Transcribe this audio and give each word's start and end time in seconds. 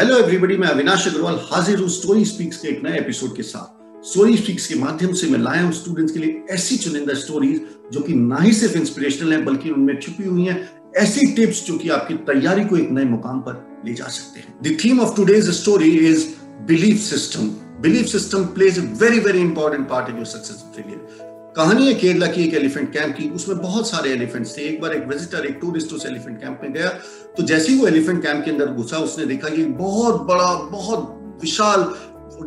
Hello 0.00 0.18
everybody 0.18 0.56
मैं 0.56 0.68
अविनाश 0.68 1.06
अग्रवाल, 1.08 1.34
हाजिर 1.50 1.78
हूँ 1.78 1.88
स्टोरी 1.88 2.24
स्पीक्स 2.24 2.56
के 2.56 2.68
एक 2.68 2.80
नए 2.84 2.98
एपिसोड 2.98 3.34
के 3.36 3.42
साथ। 3.42 4.06
स्टोरी 4.10 4.36
स्पीक्स 4.36 4.66
के 4.66 4.74
माध्यम 4.74 5.12
से 5.12 5.26
मैं 5.30 5.38
लाया 5.38 5.62
हूँ 5.62 5.72
स्टूडेंट्स 5.72 6.12
के 6.12 6.18
लिए 6.18 6.44
ऐसी 6.50 6.76
चुनिंदा 6.76 7.14
स्टोरीज 7.14 7.60
जो 7.92 8.00
कि 8.00 8.14
ना 8.14 8.36
ही 8.36 8.52
सिर्फ़ 8.52 8.76
इंस्पिरेशनल 8.76 9.32
है, 9.32 9.44
बल्कि 9.44 9.70
उनमें 9.70 9.98
छुपी 10.00 10.24
हुई 10.24 10.44
हैं। 10.44 10.70
ऐसी 10.96 11.26
टिप्स 11.32 11.64
जो 11.66 11.76
कि 11.78 11.88
आपकी 11.88 12.14
तैयारी 12.30 12.64
को 12.64 12.76
एक 12.76 12.90
नए 12.90 13.04
मुकाम 13.04 13.40
पर 13.40 13.82
ले 13.86 13.94
जा 13.94 14.06
सकते 14.06 14.40
हैं। 14.40 14.54
The 14.62 14.76
theme 14.84 15.00
of 15.00 15.16
today's 15.16 15.50
story 15.60 15.90
is 16.08 16.26
belief 16.66 17.00
system 17.00 17.50
belief 17.82 18.06
system 18.06 18.44
plays 18.56 18.78
a 18.78 18.82
very 19.04 19.20
very 19.20 19.40
important 19.40 19.88
part 19.88 20.10
in 20.10 20.16
your 20.16 20.26
success 20.26 20.64
failure 20.76 21.29
कहानी 21.56 21.86
है 21.86 21.94
केरला 21.94 22.26
की 22.26 22.44
एक 22.44 22.54
एलिफेंट 22.54 22.92
कैंप 22.92 23.16
की। 23.16 23.28
उसमें 23.30 23.58
बहुत 23.58 23.90
सारे 23.90 24.10
एलिफेंट्स 24.10 24.58
थे। 24.58 24.62
एक 24.62 24.80
बार 24.80 24.92
एक 24.92 25.06
विजिटर 25.06 25.46
एक 25.46 25.58
टूरिस्ट 25.60 25.92
उस 25.92 26.06
एलिफेंट 26.06 26.40
कैंप 26.40 26.60
में 26.62 26.72
गया। 26.72 26.88
तो 27.36 27.42
जैसे 27.42 27.72
ही 27.72 27.78
वो 27.78 27.86
एलिफेंट 27.86 28.22
कैंप 28.22 28.44
के 28.44 28.50
अंदर 28.50 28.66
घुसा, 28.66 28.96
उसने 28.96 29.26
देखा 29.26 29.48
कि 29.48 29.64
बहुत 29.64 30.22
बड़ा, 30.22 30.54
बहुत 30.54 31.38
विशाल 31.42 31.94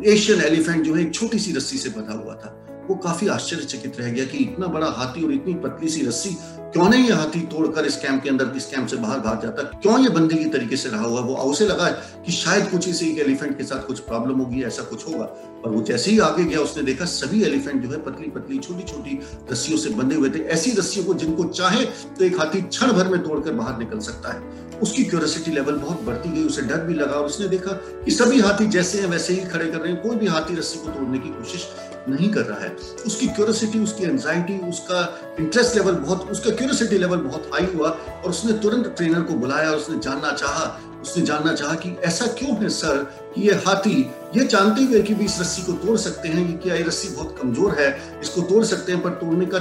एशियन 0.07 0.41
एलिफेंट 0.41 0.85
जो 0.85 0.93
है, 0.93 1.01
एक 1.01 1.13
छोटी 1.13 1.39
सी 1.39 1.53
रस्सी 1.53 1.77
से 1.77 1.89
बंधा 1.89 2.13
हुआ 2.13 2.35
था। 2.35 2.59
वो 2.89 2.95
काफ़ी 2.95 3.27
आश्चर्यचकित 3.27 3.99
रह 3.99 4.09
गया 4.09 4.25
कि 4.25 4.37
इतना 4.37 4.67
बड़ा 4.67 4.87
हाथी 4.87 5.23
और 5.23 5.31
इतनी 5.31 5.53
पतली 5.53 5.89
सी 5.89 6.05
रस्सी, 6.05 6.29
क्यों 6.73 6.89
नहीं 6.89 7.05
ये 7.05 7.13
हाथी 7.13 7.39
तोड़कर 7.39 7.85
इस 7.85 7.97
कैंप 7.97 8.23
के 8.23 8.29
अंदर, 8.29 8.53
इस 8.57 8.65
कैंप 8.65 8.87
से 8.87 8.97
बाहर 8.97 9.19
भाग 9.19 9.41
जाता? 9.41 9.63
क्यों 9.63 9.99
ये 9.99 10.09
बंदी 10.09 10.35
की 10.35 10.45
तरीके 10.45 10.77
से 10.77 10.89
रहा 10.89 11.03
हुआ? 11.03 11.21
वो 11.21 11.35
उसे 11.35 11.65
लगा 11.65 11.89
कि 12.25 12.31
शायद 12.31 12.69
कुछ 12.69 12.87
इसी 12.87 13.09
एलिफेंट 13.19 13.57
के 13.57 13.63
साथ 13.63 13.87
कुछ 13.87 13.99
प्रॉब्लम 13.99 14.39
होगी, 14.39 14.63
ऐसा 14.63 14.83
कुछ 14.83 15.07
होगा। 15.07 15.25
पर 15.63 15.69
वो 15.69 15.81
जैसे 15.81 16.11
ही 16.11 16.19
आगे 16.19 16.43
गया, 16.43 16.59
उसने 16.59 16.83
देखा 16.83 17.05
सभी 17.05 17.43
एलिफेंट 17.43 17.83
जो 17.83 17.89
है 17.89 18.01
पतली 18.01 18.29
पतली 18.29 18.57
छोटी 18.57 18.83
छोटी 18.83 19.19
रस्सियों 19.51 19.77
से 19.77 19.89
बंधे 19.89 20.15
हुए 20.15 20.29
थे। 20.29 20.39
ऐसी 20.39 20.71
रस्सियों 20.71 21.05
को 21.05 21.13
जिनको 21.13 21.43
चाहे 21.43 21.85
तो 21.85 22.25
एक 22.25 22.39
हाथी 22.39 22.61
क्षण 22.61 22.91
भर 22.91 23.07
में 23.07 23.23
तोड़कर 23.23 23.53
बाहर 23.53 23.77
निकल 23.79 23.99
सकता 23.99 24.33
है। 24.33 24.62
उसकी 24.83 25.03
क्यूरियोसिटी 25.03 25.51
लेवल 25.51 25.75
बहुत 25.77 26.01
बढ़ती 26.01 26.29
गई, 26.29 26.43
उसे 26.43 26.61
डर 26.61 26.81
भी 26.85 26.93
लगा 26.93 27.15
और 27.15 27.25
उसने 27.25 27.47
देखा 27.47 27.71
कि 28.05 28.11
सभी 28.11 28.39
हाथी 28.39 28.67
जैसे 28.67 28.99
हैं, 28.99 29.07
वैसे 29.07 29.33
ही 29.33 29.45
खड़े 29.45 29.65
कर 29.65 29.77
रहे 29.77 29.91
हैं। 29.91 30.01
कोई 30.01 30.15
भी 30.15 30.27
हाथी 30.27 30.55
रस्सी 30.55 30.79
को 30.79 30.89
तोड़ने 30.89 31.19
की 31.19 31.29
कोशिश 31.31 31.67
नहीं 32.09 32.29
कर 32.29 32.41
रहा 32.41 32.59
है। 32.59 32.75
उसकी 33.05 33.27
क्यूरियोसिटी 33.27 33.79
उसकी 33.79 34.03
एंजाइटी 34.05 34.57
उसका 34.69 35.01
इंटरेस्ट 35.39 35.75
लेवल 35.75 35.93
बहुत, 35.97 36.29
उसका 36.31 36.49
क्यूरियोसिटी 36.51 36.97
लेवल 36.97 37.17
बहुत 37.19 37.49
हाई 37.53 37.67
हुआ 37.75 37.89
और 37.89 38.29
उसने 38.29 38.53
तुरंत 38.59 38.93
ट्रेनर 38.97 39.21
को 39.21 39.33
बुलाया 39.35 39.69
और 39.69 39.77
उसने 39.77 39.99
जानना 39.99 40.31
चाहा। 40.33 40.65
उसने 41.01 41.23
जानना 41.25 41.53
चाहा 41.53 41.73
कि 41.75 41.89
ऐसा 42.03 42.25
क्यों 42.33 42.55
है 42.57 42.69
सर 42.69 42.97
कि 43.35 43.41
ये 43.41 43.53
हाथी, 43.65 43.95
ये 44.37 44.43
जानते 44.45 44.83
हुए 44.83 45.01
कि 45.01 45.13
भी 45.13 45.25
इस 45.25 45.39
रस्सी 45.39 45.61
को 45.61 45.71
तोड़ 45.77 45.97
सकते 45.97 46.29
हैं 46.29 46.45
कि 46.47 46.53
क्या 46.63 46.75
ये 46.75 46.83
रस्सी 46.83 47.07
बहुत 47.07 47.35
कमज़ोर 47.41 47.75
है, 47.79 47.89
इसको 48.21 48.41
तोड़ 48.41 48.63
सकते 48.63 48.91
हैं, 48.91 49.01
पर 49.01 49.09
तोड़ने 49.15 49.45
का 49.45 49.59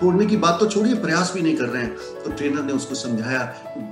तोड़ने 0.00 0.26
की 0.26 0.36
बात 0.36 0.58
तो 0.60 0.66
छोड़िए, 0.66 0.94
प्रयास 0.96 1.32
भी 1.34 1.42
नहीं 1.42 1.56
कर 1.56 1.64
रहे 1.64 1.82
हैं। 1.82 2.22
तो 2.24 2.30
ट्रेनर 2.30 2.62
ने 2.62 2.72
उसको 2.72 2.94
समझाया, 2.94 3.42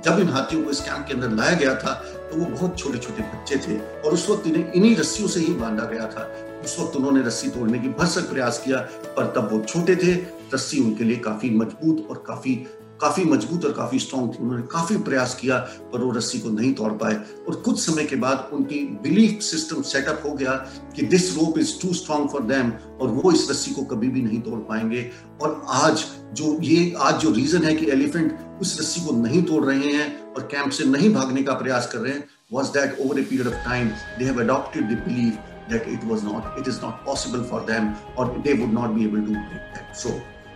जब 0.05 0.19
इन 0.19 0.29
हाथियों 0.29 0.63
को 0.63 0.69
इस 0.69 0.79
कैंप 0.79 1.05
के 1.07 1.13
अंदर 1.13 1.29
लाया 1.31 1.55
गया 1.55 1.75
था 1.75 1.93
तो 2.25 2.37
वो 2.37 2.45
बहुत 2.45 2.77
छोटे 2.79 2.97
छोटे 2.97 3.23
बच्चे 3.23 3.57
थे 3.57 3.77
और 3.77 4.13
उस 4.13 4.29
वक्त 4.29 4.47
इन्हें 4.47 4.71
इन्हीं 4.71 4.95
रस्सियों 4.97 5.27
से 5.29 5.39
ही 5.39 5.53
बांधा 5.55 5.83
गया 5.85 6.07
था। 6.07 6.29
उस 6.63 6.77
वक्त 6.79 6.95
उन्होंने 6.95 7.21
रस्सी 7.23 7.49
तोड़ने 7.49 7.79
की 7.79 7.89
भरसक 7.89 8.29
प्रयास 8.29 8.61
किया, 8.65 8.77
पर 9.17 9.33
तब 9.35 9.49
वो 9.51 9.59
छोटे 9.63 9.95
थे। 9.95 10.13
रस्सी 10.53 10.79
उनके 10.79 11.03
लिए 11.03 11.17
काफ़ी 11.19 11.49
मज़बूत 11.49 12.07
और 12.09 12.23
काफ़ी 12.27 12.55
काफ़ी 13.01 13.23
मज़बूत 13.25 13.65
और 13.65 13.71
काफ़ी 13.71 13.99
स्ट्रॉन्ग 13.99 14.33
थी। 14.33 14.43
उन्होंने 14.43 14.63
काफ़ी 14.71 14.97
प्रयास 14.97 15.35
किया, 15.35 15.57
पर 15.93 16.03
वो 16.03 16.11
रस्सी 16.11 16.39
को 16.39 16.49
नहीं 16.49 16.73
तोड़ 16.73 16.91
पाए। 16.93 17.15
और 17.47 17.55
कुछ 17.55 17.79
समय 17.79 18.05
के 18.05 18.15
बाद 18.15 18.49
उनकी 18.53 18.79
बिलीफ 19.03 19.41
सिस्टम 19.41 19.81
सेटअप 19.81 20.21
हो 20.25 20.31
गया 20.31 20.53
कि 20.95 21.05
this 21.05 21.35
rope 21.37 21.57
is 21.59 21.73
too 21.81 21.93
strong 21.93 22.29
for 22.29 22.43
them 22.43 22.71
और 23.01 23.09
वो 23.09 23.31
इस 23.31 23.47
रस्सी 23.51 23.71
को 23.71 23.83
कभी 23.85 24.07
भी 24.07 24.21
नहीं 24.21 24.41
तोड़ 24.41 24.59
पाएँगे। 24.59 25.09
और 25.41 25.61
आज 25.69 26.05
जो 26.33 26.59
ये, 26.61 26.93
आज 26.97 27.19
जो 27.21 27.31
रीजन 27.31 27.63
है 27.63 27.75
कि 27.75 27.89
एलिफेंट 27.91 28.37
उस 28.61 28.79
रस्सी 28.79 29.01
को 29.05 29.15
नहीं 29.15 29.43
तोड़ 29.43 29.63
रहे 29.65 29.93
हैं 29.93 30.33
और 30.33 30.47
कैंप 30.51 30.71
से 30.71 30.85
नहीं 30.85 31.13
भागने 31.13 31.43
का 31.43 31.53
प्रयास 31.53 31.89
कर 31.91 31.99
रहे 31.99 32.13
हैं 32.13 32.23
was 32.53 32.71
that 32.71 32.99
over 32.99 33.19
a 33.19 33.23
period 33.23 33.47
of 33.47 33.65
time 33.65 33.91
they 34.19 34.29
have 34.29 34.41
adopted 34.45 34.89
the 34.91 35.01
belief 35.07 35.37
that 35.69 35.87
it 35.87 36.03
was 36.03 36.23
not, 36.23 36.59
it 36.59 36.67
is 36.67 36.79
not 36.81 37.03
possible 37.05 37.43
for 37.43 37.61
them 37.71 37.95
or 38.15 38.27
they 38.45 38.53
would 38.53 38.73
not 38.73 38.95
be 38.95 39.05
able 39.05 39.27
to 39.27 39.35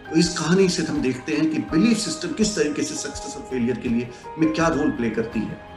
तो 0.10 0.16
इस 0.16 0.38
कहानी 0.38 0.68
से 0.70 0.84
हम 0.84 1.02
देखते 1.02 1.34
हैं 1.34 1.50
कि 1.52 1.60
बिलीफ 1.72 1.98
सिस्टम 2.00 2.34
किस 2.34 2.56
तरीके 2.56 2.84
से 2.84 2.96
सक्सेस 2.98 3.36
और 3.38 3.48
फेलियर 3.50 3.80
के 3.80 3.90
लिए 3.90 4.10
में 4.40 4.54
क्या 4.54 4.68
रोल 4.68 4.92
प्ले 4.92 5.10
करती 5.10 5.40
है। 5.40 5.68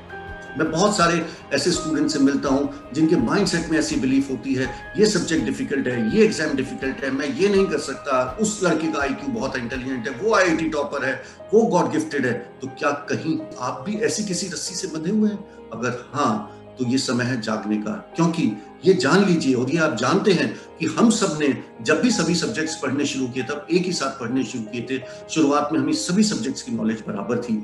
मैं 0.58 0.70
बहुत 0.70 0.96
सारे 0.96 1.24
ऐसे 1.54 1.70
स्टूडेंट 1.72 2.10
से 2.10 2.18
मिलता 2.18 2.48
हूँ 2.48 2.92
जिनके 2.94 3.16
माइंडसेट 3.18 3.68
में 3.70 3.78
ऐसी 3.78 3.96
बिलीफ 3.96 4.30
होती 4.30 4.54
है, 4.54 4.68
ये 4.98 5.06
सब्जेक्ट 5.06 5.44
डिफ़िकल्ट 5.44 5.86
है, 5.88 6.16
ये 6.16 6.24
एग्ज़ाम 6.24 6.54
डिफ़िकल्ट 6.56 7.04
है, 7.04 7.10
मैं 7.10 7.26
ये 7.28 7.48
नहीं 7.48 7.66
कर 7.66 7.78
सकता, 7.80 8.22
उस 8.40 8.60
लड़के 8.64 8.92
का 8.92 9.00
आईक्यू 9.02 9.28
बहुत 9.34 9.56
इंटेलिजेंट 9.56 10.08
है, 10.08 10.14
वो 10.14 10.34
आईआईटी 10.34 10.68
टॉपर 10.70 11.04
है, 11.04 11.14
वो 11.54 11.62
गॉड 11.66 11.90
गिफ्टेड 11.92 12.26
है 12.26 12.32
तो 12.60 12.68
क्या 12.78 12.90
कहीं 13.10 13.38
आप 13.60 13.82
भी 13.86 13.96
ऐसी 14.00 14.24
किसी 14.24 14.48
रस्सी 14.48 14.74
से 14.74 14.88
बंधे 14.88 15.10
हुए 15.10 15.30
हैं? 15.30 15.38
अगर 15.72 16.04
हाँ 16.14 16.32
तो 16.78 16.86
ये 16.86 16.98
समय 16.98 17.24
है 17.24 17.40
जागने 17.40 17.76
का। 17.76 17.92
क्योंकि 18.16 18.52
ये 18.84 18.92
जान 18.94 19.24
लीजिए, 19.24 19.54
और 19.54 19.70
ये 19.70 19.78
आप 19.78 19.94
जानते 19.96 20.32
हैं 20.32 20.48
कि 20.78 20.86
हम 20.88 21.10
सबने 21.10 21.46
जब 21.82 22.00
भी 22.00 22.10
सभी 22.10 22.34
सब्जेक्ट्स 22.34 22.74
पढ़ने 22.76 23.04
शुरू 23.06 23.26
किए, 23.26 23.42
तब 23.42 23.66
एक 23.70 23.84
ही 23.84 23.92
साथ 23.92 24.18
पढ़ने 24.20 24.44
शुरू 24.44 24.64
किए 24.64 24.86
थे। 24.90 24.98
शुरुआत 25.30 25.68
में 25.72 25.78
हमें 25.80 25.92
सभी 25.92 26.22
सब्जेक्ट्स 26.22 26.62
की 26.62 26.72
नॉलेज 26.72 27.02
बराबर 27.08 27.42
थी। 27.42 27.54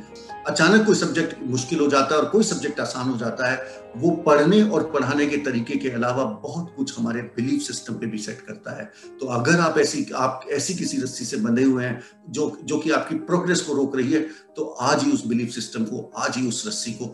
अचानक 0.46 0.84
कोई 0.86 0.94
सब्जेक्ट 0.94 1.34
मुश्किल 1.46 1.80
हो 1.80 1.86
जाता 1.86 2.14
है 2.14 2.20
और 2.20 2.28
कोई 2.28 2.44
सब्जेक्ट 2.44 2.80
आसान 2.80 3.08
हो 3.10 3.16
जाता 3.18 3.50
है, 3.50 3.56
वो 3.96 4.10
पढ़ने 4.26 4.62
और 4.62 4.82
पढ़ाने 4.90 5.26
के 5.26 5.36
तरीके 5.36 5.76
के 5.76 5.90
अलावा 5.90 6.24
बहुत 6.42 6.72
कुछ 6.76 6.98
हमारे 6.98 7.22
बिलीफ 7.36 7.62
सिस्टम 7.62 7.94
पे 7.94 8.06
भी 8.06 8.18
सेट 8.18 8.40
करता 8.40 8.76
है। 8.78 8.84
तो 9.20 9.26
अगर 9.28 9.60
आप 9.60 9.78
ऐसी 9.78 10.06
आप 10.16 10.46
ऐसी 10.50 10.74
किसी 10.74 11.00
रस्सी 11.02 11.24
से 11.24 11.36
बंधे 11.36 11.62
हुए 11.62 11.84
हैं, 11.84 12.02
जो 12.30 12.58
जो 12.64 12.78
कि 12.78 12.90
आपकी 12.90 13.14
प्रोग्रेस 13.14 13.60
को 13.60 13.74
रोक 13.74 13.96
रही 13.96 14.12
है 14.12 14.20
तो 14.56 14.64
आज 14.82 15.02
ही 15.04 15.12
उस 15.12 15.26
बिलीफ 15.26 15.50
सिस्टम 15.50 15.84
को, 15.84 16.10
आज 16.16 16.36
ही 16.36 16.46
उस 16.48 16.66
रस्सी 16.66 16.92
को 16.92 17.06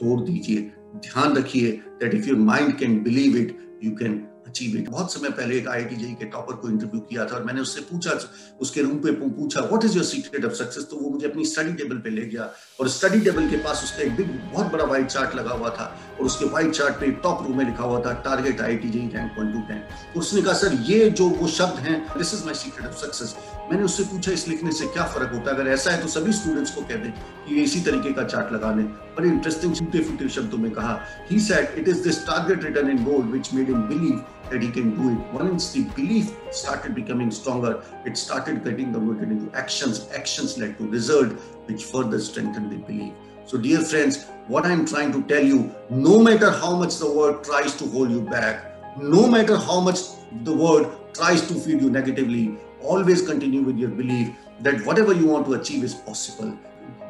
तोड़ 0.00 0.20
दीजिए। 0.20 0.72
ध्यान 1.04 1.36
रखिए 1.36 1.70
that 2.00 2.14
if 2.14 2.28
your 2.28 2.38
mind 2.38 2.76
can 2.78 3.02
believe 3.02 3.36
it 3.36 3.56
you 3.84 3.90
can 3.96 4.18
achieve 4.46 4.76
it 4.76 4.88
बहुत 4.88 5.12
समय 5.12 5.30
पहले 5.30 5.56
एक 5.56 5.68
आईआईटी 5.68 5.96
जेई 5.96 6.12
के 6.14 6.24
टॉपर 6.26 6.56
को 6.56 6.68
इंटरव्यू 6.70 7.00
किया 7.00 7.24
था 7.24 7.36
और 7.36 7.44
मैंने 7.44 7.60
उससे 7.60 7.80
पूछा, 7.82 8.18
उसके 8.60 8.82
रूम 8.82 8.98
पे 8.98 9.12
पूछा 9.12 9.60
what 9.62 9.84
is 9.84 9.96
your 9.96 10.04
secret 10.04 10.44
of 10.44 10.52
success 10.54 10.86
तो 10.90 10.96
वो 10.96 11.10
मुझे 11.10 11.26
अपनी 11.28 11.44
स्टडी 11.44 11.72
टेबल 11.74 11.98
पे 11.98 12.10
ले 12.10 12.26
गया 12.26 12.50
और 12.80 12.88
स्टडी 12.88 13.20
टेबल 13.20 13.48
के 13.50 13.56
पास 13.64 13.82
उसका 13.84 14.02
एक 14.02 14.16
बिग 14.16 14.30
बहुत 14.52 14.72
बड़ा 14.72 14.84
व्हाइट 14.84 15.06
चार्ट 15.06 15.34
लगा 15.34 15.54
हुआ 15.54 15.70
था 15.70 15.86
और 16.18 16.26
उसके 16.26 16.44
व्हाइट 16.46 16.70
चार्ट 16.72 17.00
पे 17.00 17.10
टॉप 17.24 17.42
रूम 17.46 17.58
में 17.58 17.64
लिखा 17.64 17.84
हुआ 17.84 18.00
था 18.00 18.12
target 18.26 18.60
IIT 18.60 18.90
JEE 18.90 19.10
rank 19.14 19.32
point 19.36 19.52
two 19.54 19.60
ten 19.68 19.82
उसने 20.20 20.42
कहा 20.42 20.54
सर 20.54 20.78
ये 20.90 21.10
जो 21.10 21.28
वो 21.40 21.48
शब्द 21.56 21.80
हैं 21.88 22.00
this 22.18 22.34
is 22.34 22.44
my 22.44 22.54
secret 22.54 22.88
of 22.88 23.04
success 23.04 23.36
मैंने 23.70 23.82
उससे 23.82 24.02
पूछा, 24.04 24.32
इस 24.32 24.46
लिखने 24.48 24.72
से 24.72 24.86
क्या 24.86 25.04
फ़र्क 25.04 25.32
होता 25.32 25.50
है? 25.50 25.56
अगर 25.56 25.70
ऐसा 25.70 25.90
है 25.90 26.00
तो 26.02 26.08
सभी 26.08 26.32
स्टूडेंट्स 26.32 26.70
को 26.70 26.80
कह 26.80 26.96
दें 26.96 27.10
कि 27.48 27.62
इसी 27.62 27.80
तरीके 27.80 28.12
का 28.12 28.24
चार्ट 28.24 28.52
लगा 28.52 28.70
लें 28.74 28.84
बड़े 29.16 29.28
इंटरेस्टिंग 29.28 29.74
छूटे 29.76 30.02
फूटे 30.04 30.28
शब्दों 30.28 30.58
में 30.58 30.70
कहा 30.70 30.98
he 31.30 31.40
said 31.40 31.78
it 31.78 31.88
is 31.88 32.02
this 32.02 32.24
target 32.26 32.64
written 32.64 32.90
in 32.90 33.04
bold 33.04 33.30
which 33.30 33.52
made 33.54 33.68
him 33.68 33.82
believe 33.88 34.45
that 34.49 34.61
he 34.61 34.69
can 34.69 34.95
do 34.95 35.11
it. 35.11 35.33
Once 35.33 35.71
the 35.71 35.83
belief 35.95 36.33
started 36.51 36.93
becoming 36.93 37.31
stronger, 37.31 37.83
it 38.05 38.17
started 38.17 38.63
getting 38.63 38.93
converted 38.93 39.31
into 39.31 39.55
actions. 39.57 40.07
Actions 40.13 40.57
led 40.57 40.77
to 40.77 40.87
result, 40.87 41.31
which 41.67 41.85
further 41.85 42.19
strengthened 42.19 42.71
the 42.71 42.77
belief. 42.77 43.13
So, 43.45 43.57
dear 43.57 43.81
friends, 43.81 44.25
what 44.47 44.65
I'm 44.65 44.85
trying 44.85 45.11
to 45.13 45.23
tell 45.23 45.43
you, 45.43 45.73
no 45.89 46.19
matter 46.19 46.51
how 46.51 46.75
much 46.75 46.97
the 46.97 47.11
world 47.11 47.43
tries 47.43 47.75
to 47.77 47.85
hold 47.85 48.11
you 48.11 48.21
back, 48.21 48.97
no 48.97 49.27
matter 49.27 49.57
how 49.57 49.79
much 49.79 49.99
the 50.43 50.53
world 50.53 51.13
tries 51.13 51.41
to 51.47 51.53
feed 51.53 51.81
you 51.81 51.89
negatively, 51.89 52.57
always 52.81 53.21
continue 53.21 53.61
with 53.61 53.77
your 53.77 53.89
belief 53.89 54.29
that 54.61 54.85
whatever 54.85 55.13
you 55.13 55.25
want 55.25 55.45
to 55.47 55.53
achieve 55.53 55.83
is 55.83 55.93
possible. 55.93 56.57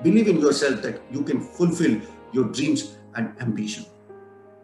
Believe 0.03 0.27
in 0.27 0.39
yourself 0.39 0.81
that 0.81 1.01
you 1.11 1.23
can 1.23 1.41
fulfill 1.41 1.99
your 2.33 2.45
dreams 2.45 2.97
and 3.15 3.33
ambition. 3.41 3.85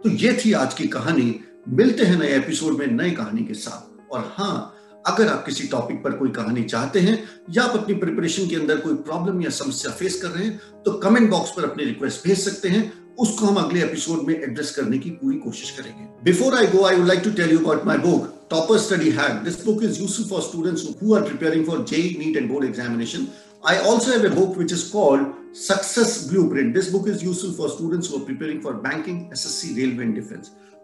तो 0.04 0.10
ये 0.10 0.34
थी 0.34 0.52
आज 0.54 0.74
की 0.74 0.88
कहानी 0.88 1.30
मिलते 1.67 2.05
हैं 2.05 2.19
नए 2.19 2.37
episode 2.37 2.79
में 2.79 2.87
नए 2.87 3.11
कहानी 3.11 3.45
के 3.45 3.55
साथ। 3.55 4.13
और 4.13 4.33
हाँ 4.37 4.79
अगर 5.07 5.29
आप 5.29 5.45
किसी 5.47 5.67
टॉपिक 5.69 6.03
पर 6.05 6.13
कोई 6.13 6.31
कहानी 6.31 6.63
चाहते 6.63 7.01
हैं 7.01 7.23
या 7.51 7.63
आप 7.63 7.77
अपनी 7.77 7.95
प्रिपरेशन 7.95 8.49
के 8.49 8.57
अंदर 8.57 8.77
कोई 8.77 8.95
प्रॉब्लम 9.07 9.41
या 9.43 9.51
समस्या 9.51 9.93
फेस 9.93 10.21
कर 10.23 10.29
रहे 10.29 10.45
हैं 10.45 10.83
तो 10.85 10.93
कमेंट 10.93 11.31
बॉक्स 11.31 11.51
पर 11.57 11.65
अपनी 11.65 11.85
रिक्वेस्ट 11.85 12.27
भेज 12.27 12.39
सकते 12.39 12.69
हैं। 12.69 12.93
उसको 13.21 13.47
हम 13.47 13.57
अगले 13.57 13.83
एपिसोड 13.85 14.23
में 14.29 14.35
एड्रेस 14.35 14.75
करने 14.77 14.99
की 14.99 15.11
पूरी 15.11 15.37
कोशिश 15.39 15.71
करेंगे। 15.71 16.05
Before 16.25 16.55
I 16.55 16.67
go 16.67 16.85
I 16.85 16.97
would 16.97 17.07
like 17.07 17.21
to 17.25 17.31
tell 17.31 17.53
you 17.53 17.59
about 17.59 17.85
my 17.87 17.99
book 17.99 18.47
topper 18.51 18.79
study 18.79 19.11
hack 19.11 19.43
this 19.45 19.65
book 19.65 19.83
is 19.85 20.01
useful 20.01 20.27
for 20.27 20.43
students 20.43 20.87
who 21.03 21.15
are 21.15 21.23
preparing 21.23 21.67
for 21.67 21.85
JEE 21.91 22.03
NEET 22.19 22.37
and 22.37 22.51
board 22.53 22.65
examination 22.65 23.27
I 23.69 23.79
also 23.91 24.11
have 24.11 24.27
a 24.27 24.29
book 24.29 24.57
which 24.59 24.73
is 24.73 24.91
called 24.93 25.27
success 25.61 26.27
blue 26.29 26.43
this 26.73 26.91
book 26.93 27.09
is 27.09 27.25
useful 27.25 27.55
for 27.59 27.71
students 27.71 28.11
who 28.11 28.17
are 28.19 28.25
preparing 28.25 28.63
for 28.63 28.73
banking 28.89 29.21
S 29.33 29.47
S 29.47 29.61
C 29.61 29.75
railway 29.75 30.05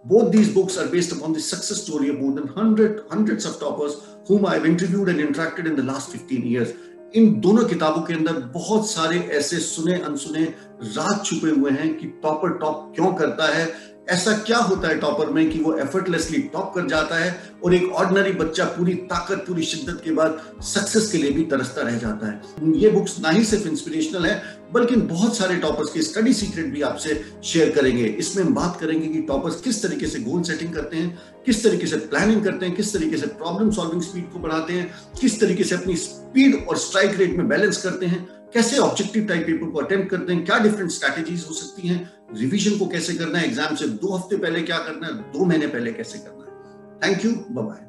Both 0.05 0.33
these 0.33 0.55
books 0.55 0.79
are 0.79 0.87
based 0.87 1.13
upon 1.13 1.33
the 1.33 1.41
success 1.41 1.83
story 1.83 2.09
of 2.09 2.21
more 2.21 2.33
than 2.33 2.47
100, 2.47 3.07
hundreds 3.11 3.45
of 3.45 3.59
toppers 3.59 3.97
whom 4.29 4.47
I've 4.47 4.65
interviewed 4.65 5.09
and 5.09 5.19
interacted 5.19 5.67
in 5.67 5.75
the 5.75 5.83
last 5.83 6.13
15 6.13 6.47
years. 6.47 6.73
इन 7.17 7.41
दोनों 7.41 7.65
किताबों 7.65 8.03
के 8.07 8.15
अंदर 8.15 8.39
बहुत 8.55 8.89
सारे 8.91 9.19
ऐसे 9.37 9.59
सुने 9.59 9.95
अनसुने 10.09 10.43
राज 10.97 11.25
छुपे 11.27 11.51
हुए 11.51 11.71
हैं 11.71 11.89
कि 11.99 12.07
टॉपर 12.23 12.59
टॉप 12.59 12.93
क्यों 12.97 13.13
करता 13.21 13.47
है 13.55 13.67
ऐसा 14.11 14.33
क्या 14.33 14.59
होता 14.59 14.89
है 14.89 14.99
टॉपर 14.99 15.31
में 15.31 15.51
कि 15.51 15.59
वो 15.59 15.77
एफर्टलेसली 15.79 16.39
टॉप 16.43 16.73
कर 16.75 16.87
जाता 16.87 17.17
है 17.17 17.53
और 17.65 17.75
एक 17.75 17.93
ऑर्डिनरी 17.93 18.33
बच्चा 18.33 18.65
पूरी 18.65 18.95
ताकत, 18.95 19.45
पूरी 19.49 19.63
शिद्दत 19.63 20.01
के 20.05 20.11
बाद 20.11 20.41
सक्सेस 20.63 21.11
के 21.13 21.19
लिए 21.19 21.31
भी 21.31 21.45
तरसता 21.45 21.83
रह 21.83 21.99
जाता 21.99 22.27
है? 22.27 22.41
ये 22.73 22.91
बुक्स 22.91 23.19
ना 23.21 23.31
ही 23.31 23.45
सिर्फ़ 23.45 23.69
इंस्पिरेशनल 23.69 24.27
है, 24.27 24.43
बल्कि 24.73 24.97
बहुत 24.97 25.37
सारे 25.37 25.57
टॉपर्स 25.57 25.93
के 25.93 26.03
स्टडी 26.03 26.33
सीक्रेट 26.33 26.67
भी 26.67 26.83
आपसे 26.83 27.25
शेयर 27.45 27.71
करेंगे। 27.71 28.05
इसमें 28.05 28.45
हम 28.45 28.55
बात 28.55 28.79
करेंगे 28.81 29.07
कि 29.07 29.23
टॉपर्स 29.23 29.61
किस 29.61 29.83
तरीके 29.83 30.07
से 30.07 30.21
गोल 30.21 30.43
सेटिंग 30.43 30.73
करते 30.73 30.97
हैं, 30.97 31.19
किस 31.47 31.65
तरीके 31.65 31.87
से 31.87 31.97
प्लानिंग 31.97 32.45
करते 32.45 32.67
हैं, 32.67 32.75
किस 32.77 32.93
तरीके 32.93 33.17
से 33.17 33.27
प्रॉब्लम 33.27 33.71
सॉल्विंग 33.71 34.03
स्पीड 34.03 34.33
को 34.33 34.39
बढ़ाते 34.39 34.73
हैं, 34.73 34.91
किस 35.21 35.41
तरीके 35.41 35.65
से 35.65 35.75
अपनी 35.75 35.97
स्पीड 35.97 36.67
और 36.69 36.77
स्ट्राइक 36.77 37.19
रेट 37.19 37.37
में 37.37 37.49
बैलेंस 37.49 37.83
करते 37.83 38.07
हैं। 38.07 38.38
कैसे 38.55 38.79
ऑब्जेक्टिव 38.79 39.27
टाइप 39.27 39.47
पेपर 39.47 39.71
को 39.71 39.79
अटेम्प्ट 39.79 40.11
करते 40.11 40.33
हैं? 40.33 40.45
क्या 40.45 40.59
डिफरेंट 40.59 40.91
स्ट्रैटेजीज 40.91 41.47
हो 41.49 41.55
सकती 41.55 41.89
हैं? 41.89 42.13
रिवीजन 42.37 42.79
को 42.79 42.87
कैसे 42.87 43.15
करना 43.15 43.39
है? 43.39 43.45
एग्ज़ाम 43.45 43.75
से 43.75 43.89
दो 43.89 44.17
हफ़्ते 44.17 44.37
पहले 44.37 44.63
क्या 44.63 44.79
करना 44.79 45.07
है? 45.07 45.13
दो 45.33 45.45
महीने 45.45 45.67
पहले 45.67 45.93
कैसे 45.93 46.19
करना 46.19 46.45
है? 46.45 46.49
Thank 47.03 47.25
you 47.25 47.33
bye 47.51 47.88